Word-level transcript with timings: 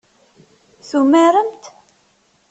Tumaremt? 0.87 1.63